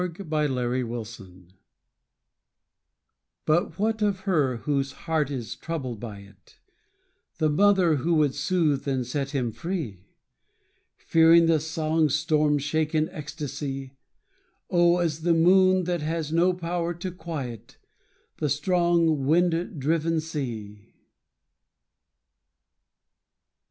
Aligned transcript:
RIVERS 0.01 0.17
TO 0.17 0.83
THE 0.83 1.03
SEA 1.03 1.47
But 3.45 3.77
what 3.77 4.01
of 4.01 4.21
her 4.21 4.57
whose 4.57 4.91
heart 5.05 5.29
is 5.29 5.55
troubled 5.55 5.99
by 5.99 6.21
it, 6.21 6.57
The 7.37 7.51
mother 7.51 7.97
who 7.97 8.15
would 8.15 8.33
soothe 8.33 8.87
and 8.87 9.05
set 9.05 9.29
him 9.29 9.51
free, 9.51 10.07
Fearing 10.97 11.45
the 11.45 11.59
song's 11.59 12.15
storm 12.15 12.57
shaken 12.57 13.09
ecstasy 13.09 13.93
Oh, 14.71 14.97
as 14.97 15.21
the 15.21 15.35
moon 15.35 15.83
that 15.83 16.01
has 16.01 16.31
no 16.31 16.51
power 16.55 16.95
to 16.95 17.11
quiet 17.11 17.77
The 18.37 18.49
strong 18.49 19.27
wind 19.27 19.79
driven 19.79 20.19
sea. 20.19 20.95